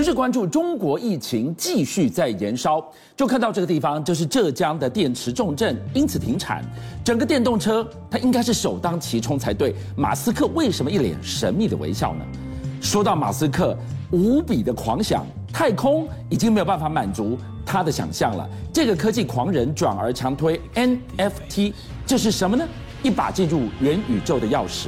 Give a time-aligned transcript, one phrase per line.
[0.00, 2.82] 持续关注中国疫情继续在延烧，
[3.14, 6.64] 就看到这个地方，就是浙江的电池重镇，因此停产。
[7.04, 9.74] 整个电动车它应该是首当其冲才对。
[9.94, 12.24] 马斯克为什么一脸神秘的微笑呢？
[12.80, 13.76] 说到马斯克
[14.10, 17.36] 无比的狂想，太空已经没有办法满足
[17.66, 18.48] 他的想象了。
[18.72, 21.74] 这个科技狂人转而强推 NFT，
[22.06, 22.66] 这是什么呢？
[23.02, 24.86] 一把进入元宇宙的钥匙。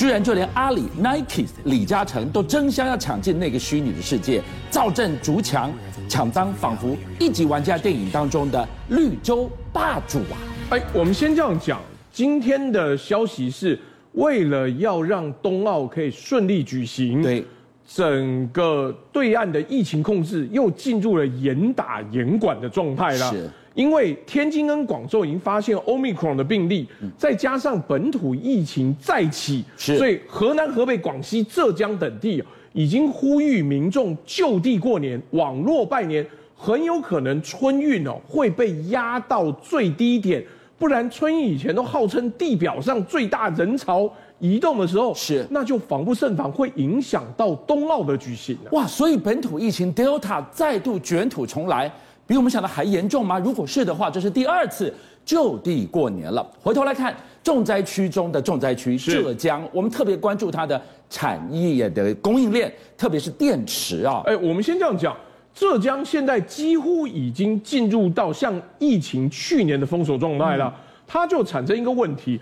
[0.00, 5.70] 居然就连阿里、Nike、李嘉诚都争相要抢进那个虚拟的世界，造镇逐强，
[6.08, 10.40] 抢当，仿佛一级玩家电影当中的绿洲霸主啊！
[10.70, 11.78] 哎，我们先这样讲，
[12.10, 13.78] 今天的消息是
[14.12, 17.44] 为了要让冬奥可以顺利举行，对，
[17.86, 23.30] 整个对岸的疫情控制又进入了严打严管的状态了。
[23.30, 23.50] 是。
[23.74, 32.42] 因为天津跟广州已经发现 Omicron 的病例，再加上本土疫情再起，所以河南、河北、广西、浙江等地
[32.72, 40.44] 已经呼吁民众就地过年、网络拜年，很有可能春运哦会被压到最低点，
[40.78, 48.58] 不然春运以前都号称地表上最大人潮移动的时候，是那就防不胜防，会影响到冬奥的举行。
[48.72, 51.90] 哇，所以本土疫情 Delta 再度卷土重来。
[52.30, 53.40] 比我们想的还严重吗？
[53.40, 56.48] 如果是的话，这是第二次就地过年了。
[56.62, 64.22] 回头来看重灾区中的重灾区浙江，我们特别关注它的产业的供应链，特别是电池啊。
[64.26, 65.16] 哎，我们先这样讲，
[65.52, 70.72] 浙江现在几乎已经进入到像疫情去年的封锁状态了，
[71.08, 72.40] 它就产生一个问题。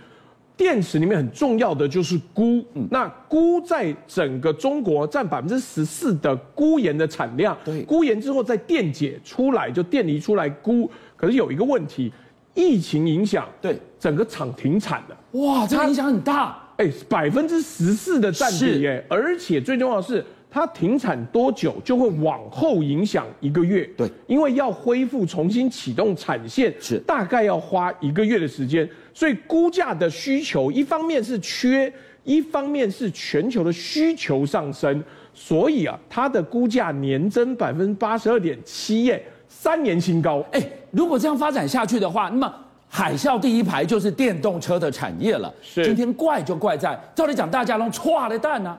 [0.58, 7.56] 电池里面很重要的就是钴，那钴在整个中国占百分之十四的钴盐的产量。
[7.64, 10.90] 对，钴盐之后再电解出来，就电离出来钴。
[11.16, 12.12] 可是有一个问题，
[12.54, 15.16] 疫情影响，对，整个厂停产了。
[15.40, 16.60] 哇，这个影响很大。
[16.78, 20.26] 哎，百分之十四的占比，哎，而且最重要的是。
[20.50, 31.92] 它停产多久就会往后影响一个月，对，因为要恢复重新启动产线是大概要花一个月的时间，所以估价的需求一方面是缺，
[32.24, 35.04] 一方面是全球的需求上升，
[35.34, 40.42] 所以啊，它的估价年增百分之八十二点七耶，三年新高。
[40.52, 42.54] 哎，如果这样发展下去的话，那么
[42.88, 45.52] 海啸第一排就是电动车的产业了。
[45.60, 48.76] 是，今天怪就怪在，照理讲大家都剉了蛋呢。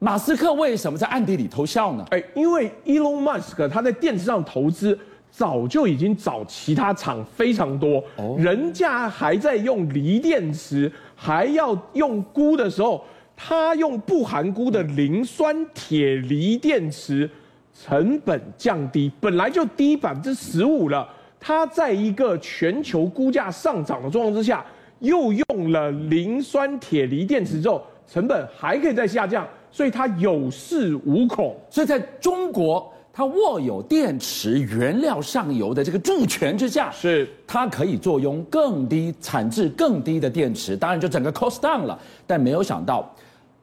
[0.00, 2.06] 马斯克为什么在暗地里偷笑呢？
[2.10, 4.96] 哎，因为 Elon Musk 他在电池上投资
[5.28, 13.04] 早就已经找其他厂非常多，哦，人家还在用锂电池，还要用钴的时候，
[13.36, 17.28] 他用不含钴的磷酸铁锂电池，
[17.74, 21.08] 成本降低，本来就低百分之十五了。
[21.40, 24.64] 他在一个全球估价上涨的状况之下，
[25.00, 29.46] 又用了磷酸铁锂电池之后，成本还可以再下降。
[29.70, 41.98] 所以它有恃无恐，所以在中国，它握有电池原料上游的这个主权之下，是它可以坐拥更低产质、更低的电池，当然就整个 cost down 了。
[42.26, 43.12] 但没有想到，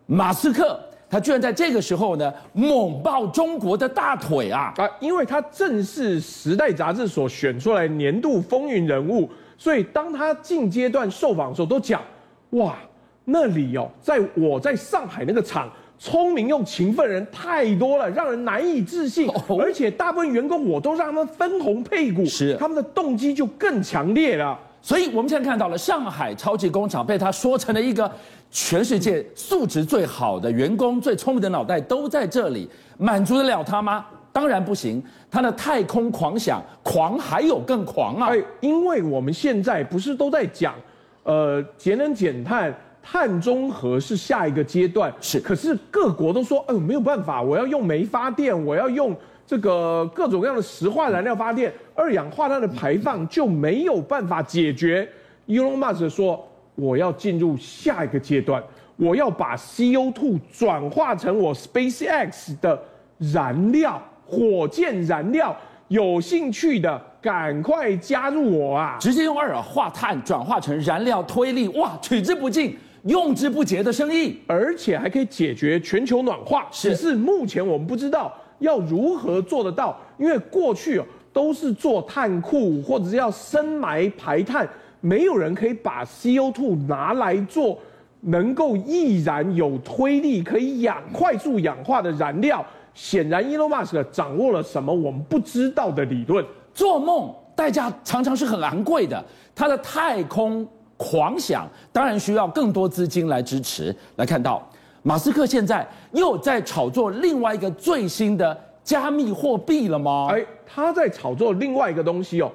[0.06, 0.80] 马斯克
[1.10, 4.74] 他居然在这个时候呢，猛抱中国的大腿啊！
[4.78, 12.02] 啊，因为他正是《时代》杂志所选出来年度风云人物，所以当他近阶段受访的时候，都讲
[12.50, 12.76] 哇，
[13.24, 15.72] 那里哦，在我在上海那个厂。
[15.98, 19.30] 聪明又勤奋的人太多了，让人难以置信。
[19.60, 24.60] 而且大部分员工我都让他们分红配股，是他们的动机就更强烈了。
[24.82, 28.12] 所以我们现在看到了上海超级工厂被他说成了一个
[28.52, 34.06] 全世界素质最好的员工，最聪明的脑袋都在这里，满足得了他吗？
[34.32, 35.02] 当然不行。
[35.32, 38.30] 他的太空狂想，狂还有更狂啊！
[38.62, 40.76] 因为我们现在不是都在讲，
[41.24, 42.74] 呃，节能减碳。
[43.08, 45.40] 碳中和是下一个阶段，是。
[45.40, 55.08] 可是各国都说，哎呦，没有办法，我要用煤发电，我要用这个各种各样的石化燃料发电，二氧化碳的排放就没有办法解决。
[55.48, 56.44] Elon Musk 说，
[56.74, 58.62] 我要进入下一个阶段，
[58.96, 62.82] 我要把 CO2 转化成我 SpaceX 的
[63.20, 65.56] 燃料，火箭燃料。
[65.90, 68.98] 有兴趣的赶快加入我啊！
[69.00, 72.76] 直接用二氧化碳转化成燃料推力，哇，取之不尽。
[73.06, 76.68] 用之不竭的生意，而且还可以解决全球暖化。
[76.72, 81.00] 只是目前我们不知道要如何做得到，因为过去
[81.32, 84.68] 都是做碳库或者是要深埋排碳，
[85.02, 87.78] 没有人可以把 CO2 拿来做
[88.22, 92.66] 能够易燃、有推力、可以氧快速氧化的燃料。
[92.96, 96.44] 显然，Elon Musk 掌握了什么我们不知道的理论。
[96.74, 99.24] 做梦代价常常是很昂贵的，
[99.54, 100.68] 他的太空。
[100.98, 103.96] 狂想当然需要更多资金来支持。
[104.16, 104.68] 来看到，
[105.04, 110.28] 马斯克现在又在炒作另外一个最新的加密货币了吗？
[110.32, 112.52] 哎，他在炒作另外一个东西哦，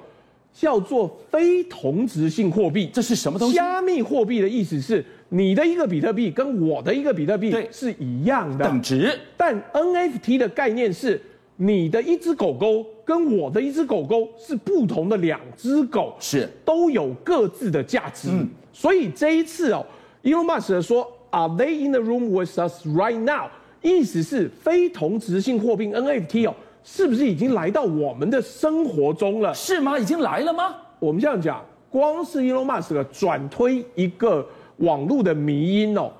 [0.53, 2.89] 叫做非同质性货币。
[2.91, 3.55] 这是什么东西？
[3.55, 11.21] 加密货币的意思是，你的一个比特币跟我的一个比特币是一样的等值，但 NFT 的概念是，
[11.63, 18.29] 你的一只狗狗跟我的一只狗狗是不同的两只狗，是都有各自的价值。
[18.31, 19.85] 嗯，所以这一次哦
[20.23, 23.47] ，Elon Musk 说，Are they in the room with us right now？
[23.83, 29.53] 意思是非同质性货币 NFT 哦，是不是已经来到我们的生活中了？
[29.53, 29.99] 是吗？
[29.99, 30.75] 已经来了吗？
[30.97, 34.43] 我们这样讲，光是 Elon Musk 转推一个
[34.77, 36.11] 网络的迷因哦，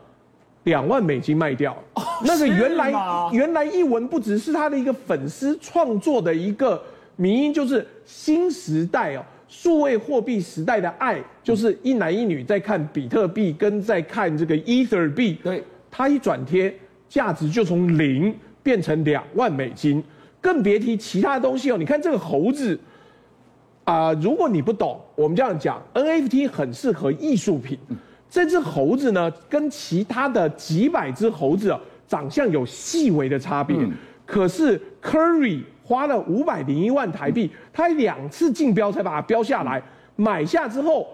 [0.63, 1.72] 两万美金卖掉。
[1.94, 2.92] 哦、那个原来
[3.31, 6.81] 原来一文不值，是他的一个粉丝创作的一个
[7.16, 15.38] 迷因，就是新时代哦，数位货币时代的爱，就是一男一女在看比特币跟在看这个 Ether 币。
[15.44, 16.74] 对，他一转贴。
[17.10, 20.02] 价值就从零变成两万美金，
[20.40, 21.78] 更别提其他东西哦。
[21.78, 22.80] 你看这个猴子
[23.84, 27.78] 啊、呃，如果你不懂，我们这样讲，NFT 很适合艺术品。
[28.31, 33.75] 这只猴子呢，跟其他的几百只猴子啊，长相有细微的差别。
[33.78, 33.92] 嗯、
[34.25, 39.83] 可是 Curry 花了五百零一万台币，他两次竞标才把它标下来，
[40.16, 41.10] 买下之后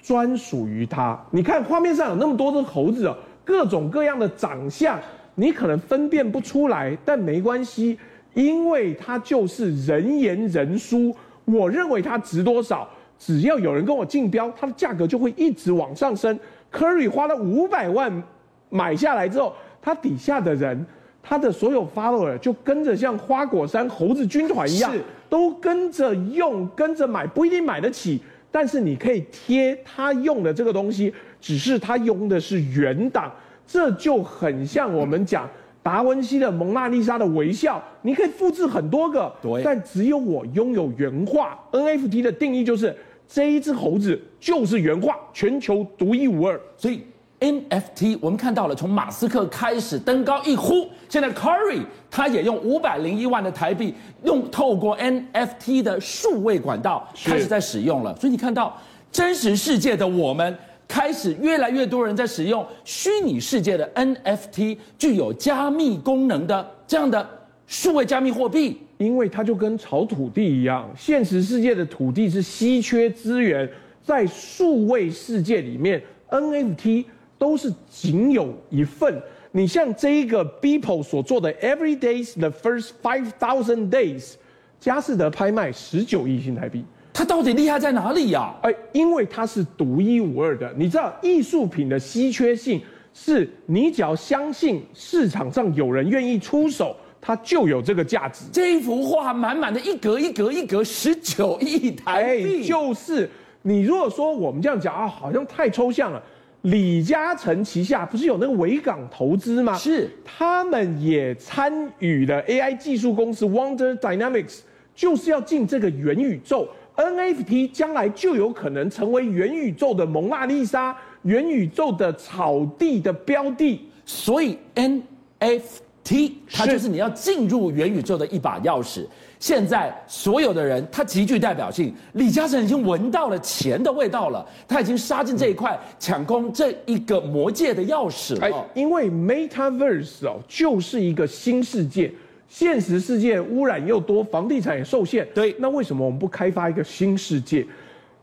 [0.00, 1.22] 专属于他。
[1.30, 3.14] 你看画面上有那么多只猴子哦，
[3.44, 4.98] 各种各样的长相。
[5.38, 7.98] 你可能分辨不出来，但没关系，
[8.32, 11.14] 因为它就是人言人殊。
[11.44, 12.88] 我认为它值多少，
[13.18, 16.38] 只要有人跟我竞标，它的价格就会一直往上升。
[16.72, 18.22] Curry 花了五百万
[18.68, 20.84] 买下来之后，他底下的人，
[21.22, 28.20] 他的所有 follower 就跟着像花果山猴子军团一样，是都跟着用，跟着买，不一定买得起，
[28.50, 33.32] 但是你可以贴他用的这个东西，只是他用的是原档。
[33.66, 35.48] 这就很像我们讲
[35.86, 41.56] 达文西的蒙娜丽莎的微笑，你可以复制很多个，对，但只有我拥有原画。
[41.70, 42.92] NFT 的定义就是
[43.28, 46.60] 这一只猴子就是原画，全球独一无二。
[46.76, 47.04] 所以
[47.38, 53.94] NFT 我们看到了，从马斯克开始登高一呼，现在 Curry 他也用五百零一万的台币，
[54.24, 58.12] 用透过 NFT 的数位管道开始在使用了。
[58.16, 58.76] 所以你看到
[59.12, 60.58] 真实世界的我们。
[60.88, 67.28] 开始越来越多人在使用虚拟世界的 NFT，具有加密功能的这样的
[67.66, 73.68] 数位加密货币，因为它就跟炒土地一样，现实世界的土地是稀缺资源，
[74.04, 76.00] 在数位世界里面
[76.30, 77.04] ，NFT
[77.36, 79.20] 都是仅有一份。
[79.52, 84.34] 你像这一个 Beeple 所做的 Every Days the First Five Thousand Days，
[84.78, 86.84] 佳士得拍卖十九亿新台币。
[87.16, 88.60] 它到底厉害在哪里呀、啊？
[88.64, 90.70] 哎，因为它是独一无二的。
[90.76, 92.78] 你知道艺术品的稀缺性，
[93.14, 98.44] 是你只要相信市场上有人愿意出手，它就有这个价值。
[98.52, 102.60] 这一幅画满满的一格一格一格，十九亿台币。
[102.60, 103.26] 哎，就是
[103.62, 106.22] 你如果说我们这样讲啊，好像太抽象了。
[106.60, 109.72] 李嘉诚旗下不是有那个维港投资吗？
[109.78, 114.58] 是，他们也参与了 AI 技术公司 Wonder Dynamics，
[114.94, 116.68] 就是要进这个元宇宙。
[116.96, 129.04] NFT 将来就有可能成为元宇宙的蒙娜丽莎，元宇宙的草地的标的，所以 NFT 它就是你要进入元宇宙的一把钥匙。
[129.38, 131.94] 现在所有的人，他极具代表性。
[132.14, 138.66] 李嘉诚已经闻到了钱的味道了，他已经杀进这一块，抢攻这一个魔界的钥匙了。
[138.74, 142.10] 因为 Metaverse 哦，就是一个新世界。
[142.48, 145.26] 现实世界污染又多，房地产也受限。
[145.34, 147.66] 对，那为什么我们不开发一个新世界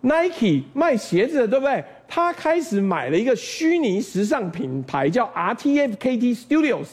[0.02, 1.84] ？Nike 卖鞋子的，对不对？
[2.08, 6.88] 他开始买了一个虚拟时尚品牌，叫 RTFKT Studios，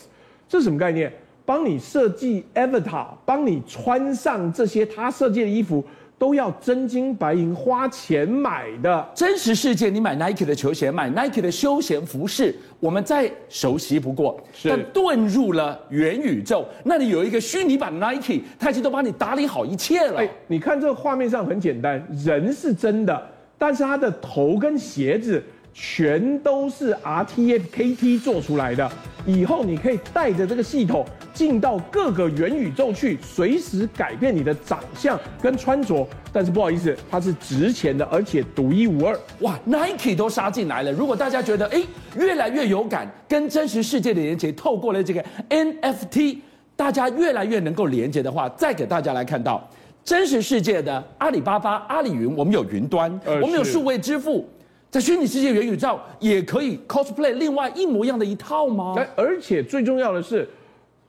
[0.49, 1.13] 这是什么概念？
[1.45, 5.85] 帮你设计 Avatar，帮你穿上这些他设计的衣服。
[6.21, 9.09] 都要真金白银花钱买的。
[9.15, 14.39] 真实世界，你买 Nike 的球鞋，买 Nike 的休闲服饰，我们再熟悉不过。
[14.53, 14.69] 是。
[14.69, 20.21] 但遁入了元宇宙，那里有一个虚拟版 Nike，他已经都帮你打理好一切了。
[20.21, 28.91] 哎，你看这个画面上很简单，人是真的，但是他的头跟鞋子全都是 RTFKT 做出来的。
[29.27, 31.07] 以后你可以带着这个系统。
[31.33, 36.07] 进到各个元宇宙去，随时改变你的长相跟穿着。
[36.33, 39.19] 但是不好意思，它是值钱的，而且独一无二。
[39.39, 40.93] 哇，Nike 都杀进来了。
[40.93, 41.83] 如果大家觉得哎，
[42.19, 46.39] 越来越有感，跟真实世界的连接，透过了这个 NFT，
[46.77, 49.67] 大家越来越能够连接的话，再给大家来看到
[50.05, 54.47] 真实世界的阿里巴巴、阿里云，我们有云端，我们有数位支付，
[54.91, 58.95] 在虚拟世界元宇宙也可以 cosplay 另外一模一样的一套吗？
[59.17, 60.49] 而且最重要的是。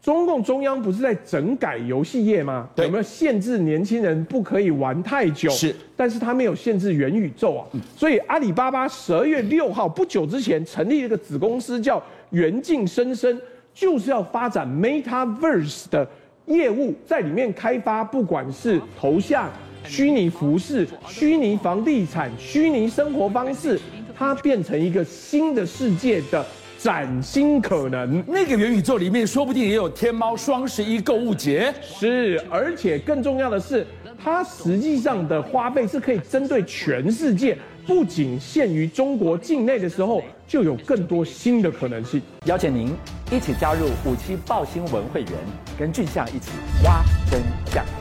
[0.03, 2.67] 中共中央不是在整改游戏业吗？
[2.73, 5.47] 对有没有限制年轻人不可以玩太久？
[5.51, 7.61] 是，但是他没有限制元宇宙啊。
[7.73, 13.39] 嗯、所以阿里巴巴十二月六号不久之前成立了一个子公司叫元境生生，
[13.75, 16.07] 就是要发展 Metaverse 的
[16.47, 19.47] 业务，在里面开发不管是头像、
[19.85, 23.79] 虚拟服饰、虚拟房地产、虚拟生活方式，
[24.17, 26.45] 它变成一个新的世界的。
[26.83, 31.71] 崭新可能，那个元宇宙里面说不定也有天猫双十一购物节。
[31.79, 33.85] 是，而且更重要的是，
[34.17, 42.19] 它实际上的花费是可以针对全世界，不仅限于中国境内的时候，就有更多新的可能性。
[42.45, 42.91] 邀请您
[43.31, 45.31] 一起加入五七报新闻会员，
[45.77, 46.49] 跟俊相一起
[46.83, 47.39] 挖真
[47.71, 48.00] 相。